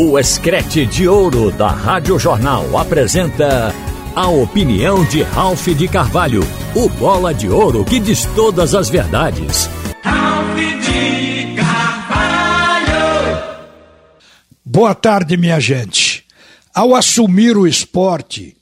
[0.00, 3.74] O Escrete de Ouro da Rádio Jornal apresenta
[4.14, 6.44] a opinião de Ralph de Carvalho,
[6.76, 9.68] o bola de ouro que diz todas as verdades.
[10.04, 13.42] Ralph de Carvalho.
[14.64, 16.24] Boa tarde, minha gente.
[16.72, 18.56] Ao assumir o esporte,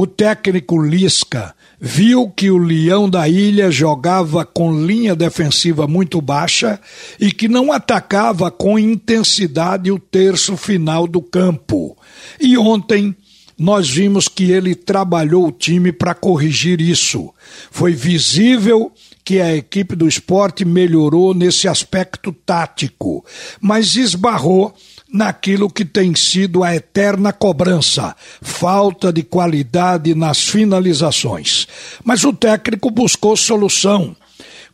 [0.00, 6.80] o técnico Lisca viu que o Leão da Ilha jogava com linha defensiva muito baixa
[7.18, 11.98] e que não atacava com intensidade o terço final do campo.
[12.40, 13.12] E ontem
[13.58, 17.34] nós vimos que ele trabalhou o time para corrigir isso.
[17.68, 18.92] Foi visível
[19.24, 23.24] que a equipe do esporte melhorou nesse aspecto tático,
[23.60, 24.72] mas esbarrou
[25.12, 31.66] naquilo que tem sido a eterna cobrança, falta de qualidade nas finalizações.
[32.04, 34.14] Mas o técnico buscou solução.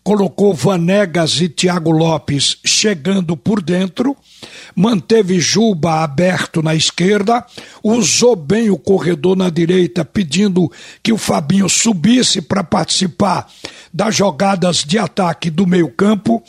[0.02, 4.14] Colocou Vanegas e Thiago Lopes chegando por dentro,
[4.76, 7.42] manteve Juba aberto na esquerda,
[7.82, 10.70] usou bem o corredor na direita, pedindo
[11.02, 13.48] que o Fabinho subisse para participar
[13.94, 16.42] das jogadas de ataque do meio-campo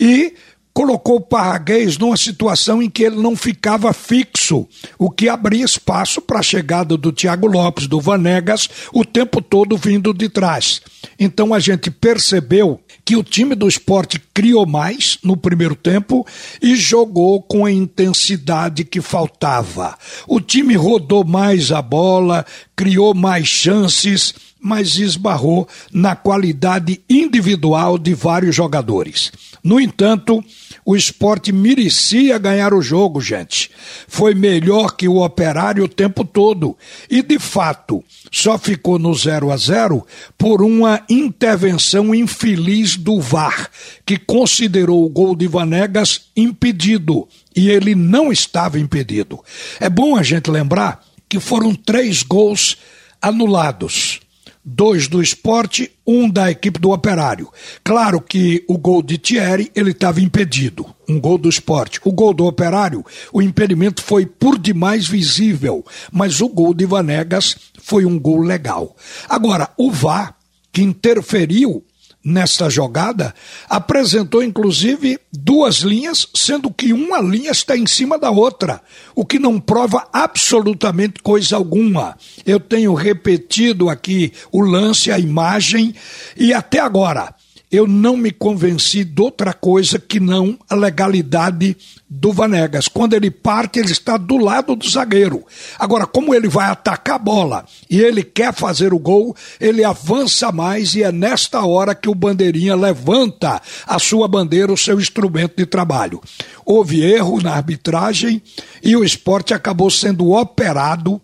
[0.00, 0.32] e
[0.72, 4.66] colocou o Parraguês numa situação em que ele não ficava fixo,
[4.98, 9.76] o que abria espaço para a chegada do Thiago Lopes, do Vanegas, o tempo todo
[9.76, 10.80] vindo de trás.
[11.18, 16.26] Então a gente percebeu que o time do esporte criou mais no primeiro tempo
[16.60, 19.96] e jogou com a intensidade que faltava.
[20.26, 28.14] O time rodou mais a bola, criou mais chances mas esbarrou na qualidade individual de
[28.14, 29.32] vários jogadores.
[29.62, 30.42] No entanto,
[30.84, 33.70] o esporte merecia ganhar o jogo, gente.
[34.08, 36.76] Foi melhor que o operário o tempo todo.
[37.08, 40.04] E, de fato, só ficou no 0 a 0
[40.36, 43.70] por uma intervenção infeliz do VAR,
[44.04, 47.28] que considerou o gol de Vanegas impedido.
[47.54, 49.38] E ele não estava impedido.
[49.78, 52.76] É bom a gente lembrar que foram três gols
[53.20, 54.21] anulados
[54.64, 57.48] dois do esporte, um da equipe do operário.
[57.82, 62.00] Claro que o gol de Thierry, ele estava impedido, um gol do esporte.
[62.04, 67.56] O gol do operário, o impedimento foi por demais visível, mas o gol de Vanegas
[67.80, 68.96] foi um gol legal.
[69.28, 70.36] Agora, o VAR,
[70.72, 71.84] que interferiu
[72.24, 73.34] nesta jogada,
[73.68, 78.80] apresentou inclusive duas linhas, sendo que uma linha está em cima da outra,
[79.14, 82.16] o que não prova absolutamente coisa alguma.
[82.46, 85.94] Eu tenho repetido aqui o lance, a imagem,
[86.36, 87.34] e até agora
[87.72, 91.74] eu não me convenci de outra coisa que não a legalidade
[92.06, 92.86] do Vanegas.
[92.86, 95.42] Quando ele parte, ele está do lado do zagueiro.
[95.78, 100.52] Agora, como ele vai atacar a bola e ele quer fazer o gol, ele avança
[100.52, 105.56] mais e é nesta hora que o bandeirinha levanta a sua bandeira, o seu instrumento
[105.56, 106.20] de trabalho.
[106.66, 108.42] Houve erro na arbitragem
[108.82, 111.18] e o esporte acabou sendo operado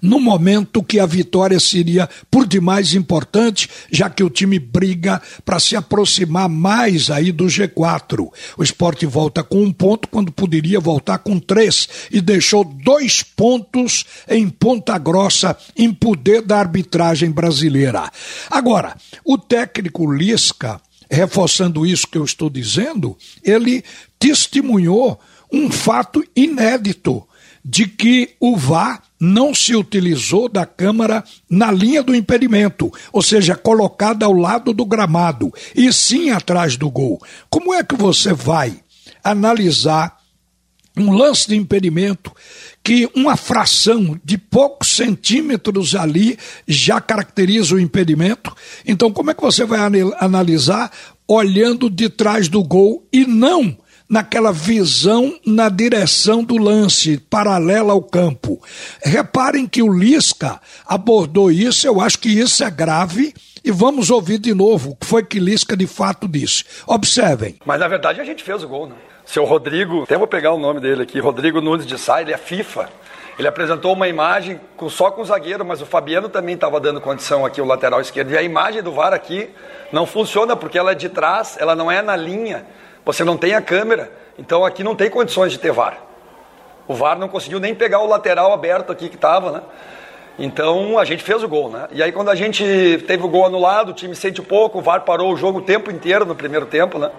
[0.00, 5.60] no momento que a vitória seria por demais importante, já que o time briga para
[5.60, 8.28] se aproximar mais aí do G4.
[8.56, 14.04] O esporte volta com um ponto quando poderia voltar com três e deixou dois pontos
[14.28, 18.10] em Ponta Grossa em poder da arbitragem brasileira.
[18.50, 20.80] Agora, o técnico Lisca,
[21.10, 23.84] reforçando isso que eu estou dizendo, ele
[24.18, 25.18] testemunhou
[25.52, 27.26] um fato inédito
[27.64, 33.56] de que o VAR não se utilizou da câmara na linha do impedimento, ou seja,
[33.56, 37.20] colocada ao lado do gramado, e sim atrás do gol.
[37.50, 38.80] Como é que você vai
[39.22, 40.16] analisar
[40.96, 42.32] um lance de impedimento
[42.82, 48.54] que uma fração de poucos centímetros ali já caracteriza o impedimento?
[48.86, 49.80] Então, como é que você vai
[50.18, 50.90] analisar
[51.26, 53.76] olhando de trás do gol e não
[54.08, 58.60] naquela visão na direção do lance, paralela ao campo.
[59.02, 63.34] Reparem que o Lisca abordou isso, eu acho que isso é grave.
[63.64, 66.64] E vamos ouvir de novo o que foi que Lisca de fato disse.
[66.86, 67.56] Observem.
[67.66, 68.94] Mas na verdade a gente fez o gol, né?
[69.26, 72.38] Seu Rodrigo, até vou pegar o nome dele aqui, Rodrigo Nunes de Sá, ele é
[72.38, 72.88] FIFA.
[73.38, 77.00] Ele apresentou uma imagem com, só com o zagueiro, mas o Fabiano também estava dando
[77.00, 78.32] condição aqui, o lateral esquerdo.
[78.32, 79.48] E a imagem do VAR aqui
[79.92, 82.66] não funciona porque ela é de trás, ela não é na linha.
[83.08, 85.96] Você não tem a câmera, então aqui não tem condições de ter VAR.
[86.86, 89.62] O VAR não conseguiu nem pegar o lateral aberto aqui que estava, né?
[90.38, 91.88] Então a gente fez o gol, né?
[91.90, 92.62] E aí quando a gente
[93.06, 95.90] teve o gol anulado, o time sente pouco, o VAR parou o jogo o tempo
[95.90, 97.10] inteiro no primeiro tempo, né?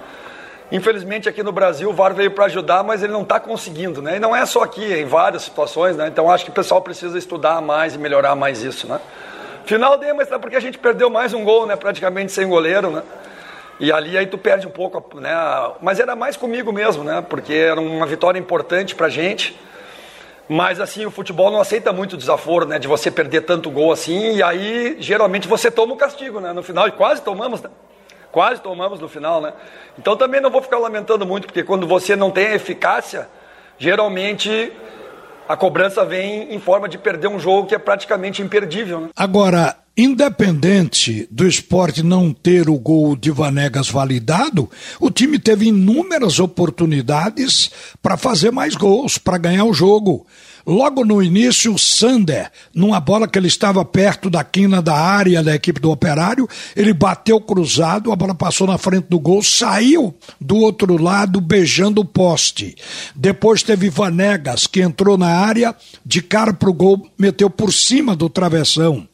[0.72, 4.18] Infelizmente aqui no Brasil o VAR veio para ajudar, mas ele não está conseguindo, né?
[4.18, 6.08] E não é só aqui, é em várias situações, né?
[6.08, 9.00] Então acho que o pessoal precisa estudar mais e melhorar mais isso, né?
[9.66, 11.76] Final deu, mas é porque a gente perdeu mais um gol, né?
[11.76, 13.02] Praticamente sem goleiro, né?
[13.80, 15.32] E ali aí tu perde um pouco, né?
[15.82, 17.22] Mas era mais comigo mesmo, né?
[17.22, 19.58] Porque era uma vitória importante pra gente.
[20.50, 22.78] Mas assim, o futebol não aceita muito desaforo, né?
[22.78, 26.52] De você perder tanto gol assim, e aí geralmente você toma o castigo, né?
[26.52, 27.70] No final, e quase tomamos, né?
[28.32, 29.54] Quase tomamos no final, né?
[29.98, 33.30] Então também não vou ficar lamentando muito, porque quando você não tem eficácia,
[33.78, 34.74] geralmente
[35.48, 39.02] a cobrança vem em forma de perder um jogo que é praticamente imperdível.
[39.02, 39.10] Né?
[39.16, 46.40] Agora, independente do esporte não ter o gol de Vanegas validado, o time teve inúmeras
[46.40, 47.70] oportunidades
[48.02, 50.26] para fazer mais gols, para ganhar o jogo.
[50.66, 55.44] Logo no início, o Sander, numa bola que ele estava perto da quina da área
[55.44, 60.14] da equipe do Operário, ele bateu cruzado, a bola passou na frente do gol, saiu
[60.40, 62.76] do outro lado beijando o poste.
[63.16, 65.76] Depois teve Vanegas, que entrou na área,
[66.06, 69.08] de cara pro gol, meteu por cima do travessão.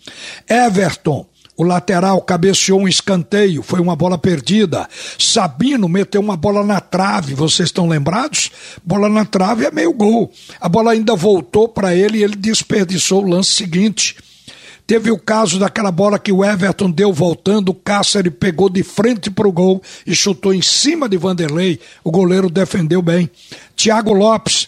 [0.49, 1.25] Everton
[1.57, 4.87] o lateral cabeceou um escanteio, foi uma bola perdida.
[5.17, 8.51] Sabino meteu uma bola na trave, vocês estão lembrados?
[8.83, 10.31] Bola na trave é meio gol.
[10.59, 14.17] A bola ainda voltou para ele e ele desperdiçou o lance seguinte.
[14.85, 19.31] Teve o caso daquela bola que o Everton deu voltando, o Cáceres pegou de frente
[19.31, 21.79] para o gol e chutou em cima de Vanderlei.
[22.03, 23.29] O goleiro defendeu bem.
[23.75, 24.67] Thiago Lopes,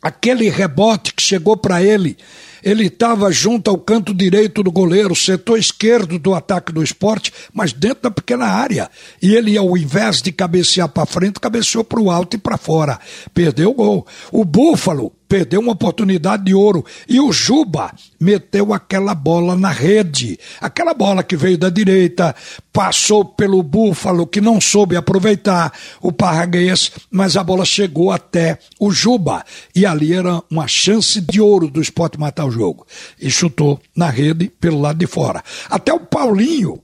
[0.00, 2.16] aquele rebote que chegou para ele
[2.62, 7.72] ele estava junto ao canto direito do goleiro, setor esquerdo do ataque do esporte, mas
[7.72, 8.90] dentro da pequena área.
[9.22, 12.98] E ele, ao invés de cabecear para frente, cabeceou para o alto e para fora.
[13.32, 14.06] Perdeu o gol.
[14.32, 16.84] O Búfalo perdeu uma oportunidade de ouro.
[17.08, 20.38] E o Juba meteu aquela bola na rede.
[20.60, 22.34] Aquela bola que veio da direita,
[22.72, 28.90] passou pelo Búfalo, que não soube aproveitar o Parraguês, mas a bola chegou até o
[28.90, 29.44] Juba.
[29.74, 32.86] E ali era uma chance de ouro do esporte matar o jogo.
[33.20, 35.42] E chutou na rede pelo lado de fora.
[35.68, 36.80] Até o Paulinho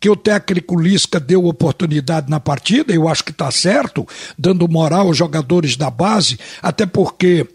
[0.00, 4.06] que o técnico Lisca deu oportunidade na partida, eu acho que está certo,
[4.38, 7.46] dando moral aos jogadores da base, até porque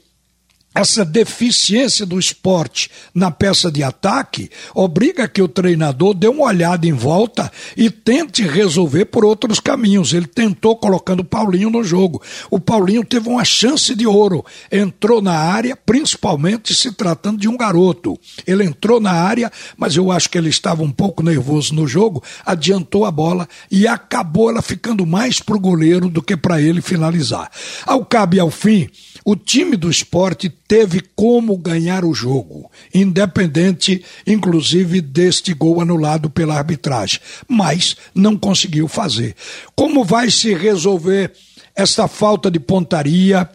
[0.75, 6.88] essa deficiência do esporte na peça de ataque obriga que o treinador dê uma olhada
[6.88, 10.14] em volta e tente resolver por outros caminhos.
[10.14, 12.22] Ele tentou colocando o Paulinho no jogo.
[12.50, 17.56] O Paulinho teve uma chance de ouro, entrou na área, principalmente se tratando de um
[17.56, 18.19] garoto.
[18.48, 22.24] Ele entrou na área, mas eu acho que ele estava um pouco nervoso no jogo,
[22.44, 26.81] adiantou a bola e acabou ela ficando mais para o goleiro do que para ele
[26.81, 27.52] finalizar.
[27.86, 28.90] Ao cabo e ao fim,
[29.24, 36.58] o time do esporte teve como ganhar o jogo, independente, inclusive, deste gol anulado pela
[36.58, 39.36] arbitragem, mas não conseguiu fazer.
[39.75, 41.31] Como vai se resolver
[41.75, 43.48] esta falta de pontaria,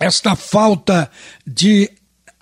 [0.00, 1.10] esta falta
[1.46, 1.90] de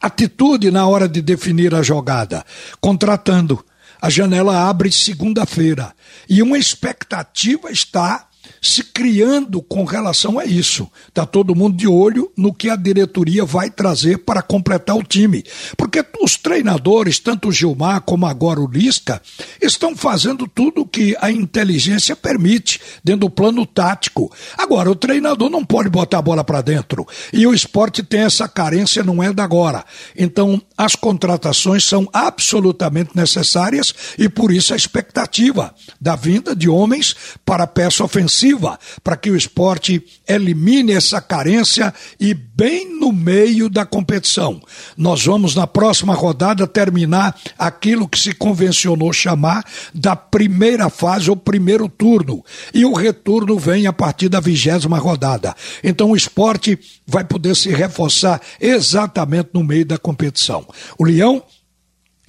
[0.01, 2.47] atitude na hora de definir a jogada?
[2.81, 3.65] Contratando.
[4.01, 5.93] A janela abre segunda-feira
[6.29, 8.30] e uma expectativa está
[8.61, 10.91] se criando com relação a isso.
[11.09, 15.45] Está todo mundo de olho no que a diretoria vai trazer para completar o time.
[15.77, 19.21] Porque os treinadores, tanto o Gilmar como agora o Lisca,
[19.61, 24.33] estão fazendo tudo o que a inteligência permite dentro do plano tático.
[24.57, 27.07] Agora, o treinador não pode botar a bola para dentro.
[27.33, 29.85] E o esporte tem essa carência, não é da agora.
[30.17, 37.17] Então, as contratações são absolutamente necessárias e por isso a expectativa da vinda de homens
[37.45, 38.50] para a peça ofensiva
[39.03, 44.61] para que o esporte elimine essa carência e bem no meio da competição.
[44.97, 49.65] Nós vamos na próxima rodada terminar aquilo que se convencionou chamar
[49.95, 52.45] da primeira fase ou primeiro turno.
[52.73, 55.55] E o retorno vem a partir da vigésima rodada.
[55.83, 60.67] Então o esporte vai poder se reforçar exatamente no meio da competição.
[60.99, 61.43] O Leão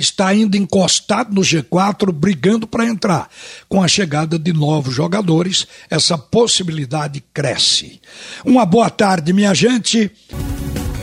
[0.01, 3.29] está ainda encostado no G4, brigando para entrar.
[3.69, 8.01] Com a chegada de novos jogadores, essa possibilidade cresce.
[8.43, 10.11] Uma boa tarde, minha gente.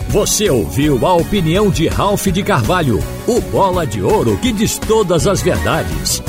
[0.09, 5.27] Você ouviu a opinião de Ralph de Carvalho, o bola de ouro que diz todas
[5.27, 6.23] as verdades.